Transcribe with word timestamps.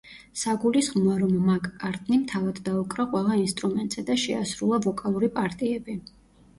საგულისხმოა, 0.43 1.17
რომ 1.23 1.35
მაკ-კარტნიმ 1.49 2.25
თავად 2.33 2.63
დაუკრა 2.71 3.07
ყველა 3.13 3.39
ინსტრუმენტზე 3.45 4.09
და 4.11 4.19
შეასრულა 4.27 4.85
ვოკალური 4.91 5.35
პარტიები. 5.41 6.03